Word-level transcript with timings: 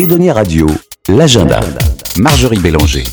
Edonia 0.00 0.32
Radio, 0.32 0.66
l'agenda. 1.10 1.60
Marjorie 2.16 2.58
Bélanger. 2.58 3.04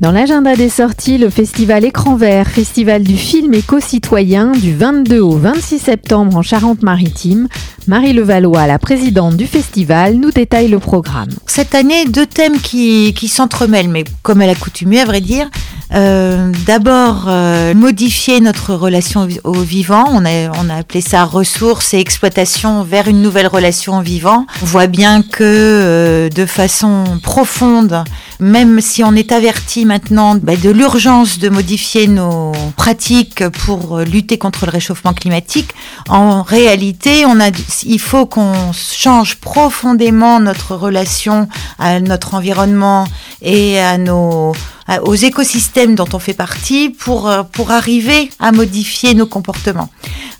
Dans 0.00 0.10
l'agenda 0.10 0.56
des 0.56 0.68
sorties, 0.68 1.18
le 1.18 1.30
festival 1.30 1.84
Écran 1.84 2.16
Vert, 2.16 2.48
festival 2.48 3.04
du 3.04 3.16
film 3.16 3.54
éco-citoyen 3.54 4.50
du 4.50 4.74
22 4.74 5.20
au 5.20 5.36
26 5.36 5.78
septembre 5.78 6.36
en 6.36 6.42
Charente-Maritime. 6.42 7.46
Marie 7.86 8.12
Levallois, 8.12 8.66
la 8.66 8.80
présidente 8.80 9.36
du 9.36 9.46
festival, 9.46 10.16
nous 10.16 10.32
détaille 10.32 10.66
le 10.66 10.80
programme. 10.80 11.30
Cette 11.46 11.76
année, 11.76 12.06
deux 12.06 12.26
thèmes 12.26 12.58
qui, 12.58 13.14
qui 13.14 13.28
s'entremêlent, 13.28 13.88
mais 13.88 14.02
comme 14.22 14.40
à 14.40 14.46
l'accoutumée, 14.46 14.98
à 14.98 15.04
vrai 15.04 15.20
dire. 15.20 15.48
Euh, 15.94 16.52
D'abord, 16.66 17.26
euh, 17.28 17.74
modifier 17.74 18.40
notre 18.40 18.74
relation 18.74 19.28
au 19.44 19.52
vivant. 19.52 20.04
On 20.10 20.24
a, 20.24 20.50
on 20.58 20.68
a 20.68 20.76
appelé 20.76 21.00
ça 21.00 21.24
ressources 21.24 21.94
et 21.94 21.98
exploitation 21.98 22.82
vers 22.82 23.06
une 23.08 23.22
nouvelle 23.22 23.46
relation 23.46 23.98
au 23.98 24.02
vivant. 24.02 24.46
On 24.62 24.66
voit 24.66 24.88
bien 24.88 25.22
que 25.22 25.42
euh, 25.42 26.28
de 26.28 26.44
façon 26.44 27.04
profonde, 27.22 28.02
même 28.40 28.80
si 28.80 29.04
on 29.04 29.14
est 29.14 29.30
averti 29.30 29.84
maintenant 29.84 30.34
bah, 30.34 30.56
de 30.56 30.70
l'urgence 30.70 31.38
de 31.38 31.48
modifier 31.48 32.08
nos 32.08 32.52
pratiques 32.76 33.48
pour 33.48 34.00
lutter 34.00 34.38
contre 34.38 34.66
le 34.66 34.72
réchauffement 34.72 35.12
climatique, 35.12 35.70
en 36.08 36.42
réalité, 36.42 37.24
on 37.26 37.38
a, 37.40 37.50
il 37.84 38.00
faut 38.00 38.26
qu'on 38.26 38.72
change 38.72 39.36
profondément 39.36 40.40
notre 40.40 40.74
relation 40.74 41.48
à 41.78 42.00
notre 42.00 42.34
environnement 42.34 43.06
et 43.40 43.78
à 43.78 43.98
nos 43.98 44.52
aux 45.04 45.14
écosystèmes 45.14 45.94
dont 45.94 46.08
on 46.12 46.18
fait 46.18 46.34
partie 46.34 46.90
pour, 46.90 47.28
euh, 47.28 47.42
pour 47.42 47.70
arriver 47.70 48.30
à 48.38 48.52
modifier 48.52 49.14
nos 49.14 49.26
comportements. 49.26 49.90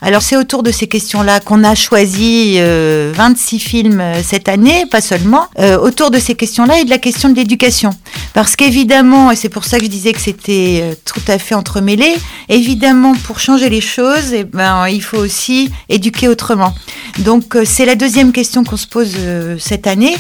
Alors 0.02 0.22
c'est 0.22 0.36
autour 0.36 0.62
de 0.62 0.70
ces 0.70 0.86
questions-là 0.86 1.40
qu'on 1.40 1.64
a 1.64 1.74
choisi 1.74 2.56
euh, 2.58 3.12
26 3.14 3.58
films 3.58 4.00
euh, 4.00 4.22
cette 4.22 4.48
année, 4.48 4.84
pas 4.90 5.00
seulement, 5.00 5.46
euh, 5.58 5.78
autour 5.78 6.10
de 6.10 6.18
ces 6.18 6.34
questions-là 6.34 6.80
et 6.80 6.84
de 6.84 6.90
la 6.90 6.98
question 6.98 7.30
de 7.30 7.34
l'éducation. 7.34 7.90
Parce 8.34 8.56
qu'évidemment, 8.56 9.30
et 9.30 9.36
c'est 9.36 9.48
pour 9.48 9.64
ça 9.64 9.78
que 9.78 9.84
je 9.84 9.90
disais 9.90 10.12
que 10.12 10.20
c'était 10.20 10.80
euh, 10.82 10.94
tout 11.04 11.22
à 11.28 11.38
fait 11.38 11.54
entremêlé, 11.54 12.14
évidemment 12.50 13.14
pour 13.24 13.40
changer 13.40 13.70
les 13.70 13.80
choses, 13.80 14.32
eh 14.34 14.44
ben, 14.44 14.86
il 14.88 15.02
faut 15.02 15.16
aussi 15.16 15.70
éduquer 15.88 16.28
autrement. 16.28 16.74
Donc 17.18 17.56
c'est 17.64 17.86
la 17.86 17.94
deuxième 17.94 18.32
question 18.32 18.62
qu'on 18.62 18.76
se 18.76 18.86
pose 18.86 19.16
cette 19.58 19.86
année, 19.86 20.14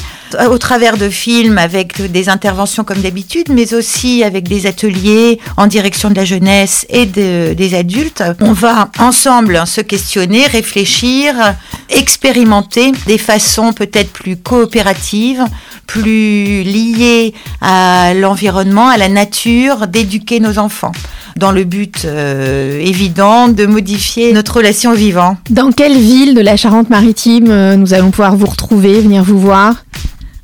au 0.50 0.56
travers 0.56 0.96
de 0.96 1.10
films 1.10 1.58
avec 1.58 2.00
des 2.10 2.28
interventions 2.30 2.84
comme 2.84 3.00
d'habitude, 3.00 3.48
mais 3.50 3.74
aussi 3.74 4.15
avec 4.24 4.48
des 4.48 4.66
ateliers 4.66 5.38
en 5.56 5.66
direction 5.66 6.10
de 6.10 6.14
la 6.14 6.24
jeunesse 6.24 6.86
et 6.88 7.06
de, 7.06 7.54
des 7.54 7.74
adultes. 7.74 8.22
On 8.40 8.52
va 8.52 8.90
ensemble 8.98 9.60
se 9.66 9.80
questionner, 9.80 10.46
réfléchir, 10.46 11.34
expérimenter 11.88 12.92
des 13.06 13.18
façons 13.18 13.72
peut-être 13.72 14.12
plus 14.12 14.36
coopératives, 14.36 15.44
plus 15.86 16.62
liées 16.62 17.34
à 17.60 18.14
l'environnement, 18.14 18.88
à 18.88 18.96
la 18.96 19.08
nature, 19.08 19.86
d'éduquer 19.86 20.40
nos 20.40 20.58
enfants 20.58 20.92
dans 21.36 21.52
le 21.52 21.64
but 21.64 22.04
euh, 22.04 22.80
évident 22.80 23.48
de 23.48 23.66
modifier 23.66 24.32
notre 24.32 24.56
relation 24.56 24.92
au 24.92 24.94
vivant. 24.94 25.36
Dans 25.50 25.70
quelle 25.70 25.96
ville 25.96 26.34
de 26.34 26.40
la 26.40 26.56
Charente-Maritime 26.56 27.50
euh, 27.50 27.76
nous 27.76 27.92
allons 27.92 28.10
pouvoir 28.10 28.36
vous 28.36 28.46
retrouver, 28.46 29.00
venir 29.00 29.22
vous 29.22 29.38
voir? 29.38 29.74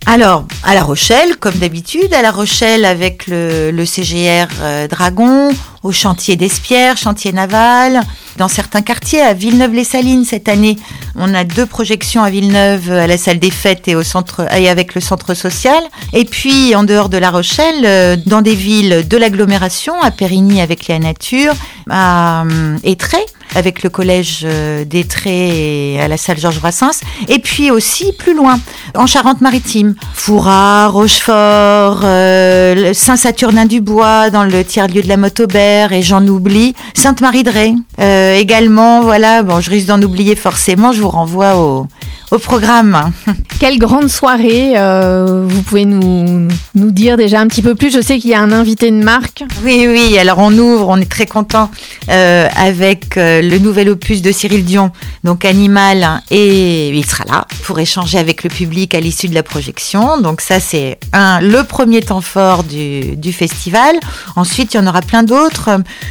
Alors, 0.07 0.47
à 0.65 0.75
La 0.75 0.83
Rochelle, 0.83 1.37
comme 1.37 1.55
d'habitude, 1.55 2.13
à 2.13 2.23
La 2.23 2.33
Rochelle 2.33 2.85
avec 2.85 3.27
le, 3.29 3.85
CGR 3.85 4.49
euh, 4.61 4.89
Dragon, 4.89 5.51
au 5.85 5.93
chantier 5.93 6.35
d'Espierre, 6.35 6.97
chantier 6.97 7.33
naval, 7.33 8.01
dans 8.37 8.49
certains 8.49 8.83
quartiers, 8.83 9.21
à 9.21 9.33
Villeneuve-les-Salines 9.33 10.25
cette 10.25 10.49
année. 10.49 10.77
On 11.15 11.33
a 11.35 11.45
deux 11.45 11.67
projections 11.67 12.25
à 12.25 12.31
Villeneuve, 12.31 12.91
à 12.91 13.07
la 13.07 13.17
salle 13.17 13.39
des 13.39 13.53
fêtes 13.53 13.87
et, 13.87 13.95
au 13.95 14.03
centre, 14.03 14.45
avec 14.51 14.97
le 14.97 15.01
centre 15.01 15.35
social. 15.35 15.83
Et 16.13 16.25
puis, 16.25 16.75
en 16.75 16.83
dehors 16.83 17.09
de 17.09 17.19
La 17.19 17.31
Rochelle, 17.31 17.85
euh, 17.85 18.17
dans 18.27 18.43
des 18.43 18.57
villes 18.57 19.07
de 19.09 19.17
l'agglomération, 19.17 20.01
à 20.03 20.11
Périgny 20.11 20.61
avec 20.61 20.89
la 20.89 20.99
nature, 20.99 21.55
à 21.89 22.43
euh, 22.43 22.77
Étré 22.83 23.19
avec 23.55 23.83
le 23.83 23.91
collège 23.91 24.41
euh, 24.45 24.85
d'Étré 24.85 25.95
et 25.95 26.01
à 26.01 26.09
la 26.09 26.17
salle 26.17 26.39
Georges 26.39 26.61
Brassens. 26.61 27.01
Et 27.29 27.39
puis 27.39 27.71
aussi 27.71 28.13
plus 28.13 28.35
loin, 28.35 28.59
en 28.97 29.07
Charente-Maritime, 29.07 29.95
Foura, 30.15 30.89
Rochefort, 30.89 32.01
euh, 32.05 32.93
Saint-Saturnin-du-Bois, 32.95 34.31
dans 34.31 34.45
le 34.45 34.65
tiers-lieu 34.65 35.03
de 35.03 35.09
la 35.09 35.17
Motobert, 35.17 35.93
et 35.93 36.03
j'en 36.03 36.27
oublie, 36.27 36.75
Sainte-Marie-de-Ré. 36.95 37.75
Euh, 38.01 38.37
également, 38.37 39.03
voilà, 39.03 39.43
bon, 39.43 39.61
je 39.61 39.71
risque 39.71 39.87
d'en 39.87 40.03
oublier 40.03 40.37
forcément, 40.37 40.93
je 40.93 41.01
vous 41.01 41.09
renvoie 41.11 41.57
au, 41.57 41.87
au 42.33 42.39
programme. 42.39 43.13
Quelle 43.61 43.79
grande 43.79 44.09
soirée 44.09 44.73
euh, 44.77 45.45
Vous 45.47 45.63
pouvez 45.63 45.85
nous, 45.85 46.49
nous 46.75 46.91
dire 46.91 47.17
déjà 47.17 47.41
un 47.41 47.47
petit 47.47 47.63
peu 47.63 47.75
plus. 47.75 47.95
Je 47.95 48.01
sais 48.01 48.19
qu'il 48.19 48.31
y 48.31 48.35
a 48.35 48.41
un 48.41 48.53
invité 48.53 48.91
de 48.91 49.03
marque. 49.03 49.45
Oui, 49.63 49.87
oui. 49.87 50.19
Alors 50.19 50.39
on 50.39 50.53
ouvre, 50.53 50.89
on 50.89 50.97
est 50.97 51.11
très 51.11 51.27
content 51.27 51.71
euh, 52.09 52.49
avec 52.57 53.17
euh, 53.19 53.42
le 53.43 53.59
nouvel 53.59 53.89
opus 53.89 54.23
de 54.23 54.33
Cyril 54.33 54.65
Dion, 54.65 54.93
donc 55.25 55.45
Animal, 55.45 56.23
et 56.31 56.89
il 56.89 57.05
sera 57.05 57.25
là 57.25 57.47
pour 57.65 57.79
échanger 57.79 58.19
avec 58.19 58.45
le 58.45 58.51
public 58.51 58.95
à 58.95 59.01
l'issue 59.01 59.29
de 59.29 59.35
la 59.35 59.43
projection. 59.43 60.21
Donc 60.21 60.41
ça 60.41 60.61
c'est 60.61 60.99
un 61.13 61.41
le 61.41 61.65
premier 61.65 62.01
temps 62.01 62.21
fort 62.21 62.65
du, 62.65 63.33
festival. 63.33 63.97
Ensuite 64.37 64.75
il 64.75 64.77
y 64.77 64.81
en 64.81 64.87
aura 64.87 65.01
plein 65.01 65.23
d'autres. 65.23 65.71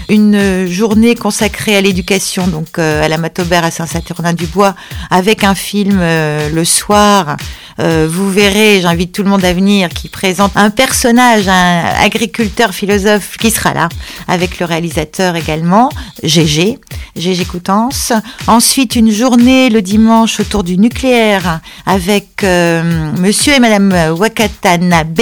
Une 0.09 0.67
journée 0.67 1.15
consacrée 1.15 1.75
à 1.75 1.81
l'éducation, 1.81 2.47
donc 2.47 2.79
euh, 2.79 3.03
à 3.03 3.07
la 3.07 3.17
Matobert 3.17 3.63
à 3.63 3.71
Saint-Saturnin-du-Bois, 3.71 4.75
avec 5.09 5.43
un 5.43 5.55
film 5.55 5.99
euh, 6.01 6.49
le 6.49 6.65
soir, 6.65 7.37
euh, 7.79 8.07
vous 8.09 8.29
verrez, 8.29 8.81
j'invite 8.81 9.11
tout 9.11 9.23
le 9.23 9.29
monde 9.29 9.45
à 9.45 9.53
venir, 9.53 9.89
qui 9.89 10.09
présente 10.09 10.51
un 10.55 10.69
personnage, 10.69 11.47
un 11.47 11.83
agriculteur 11.99 12.73
philosophe 12.73 13.37
qui 13.37 13.51
sera 13.51 13.73
là, 13.73 13.89
avec 14.27 14.59
le 14.59 14.65
réalisateur 14.65 15.35
également, 15.35 15.89
Gégé, 16.23 16.79
Gégé 17.21 17.45
Coutances. 17.45 18.11
Ensuite, 18.47 18.95
une 18.95 19.11
journée 19.11 19.69
le 19.69 19.81
dimanche 19.81 20.39
autour 20.39 20.63
du 20.63 20.77
nucléaire 20.77 21.61
avec 21.85 22.43
euh, 22.43 23.11
monsieur 23.19 23.53
et 23.53 23.59
madame 23.59 24.15
Wakatanabe, 24.17 25.21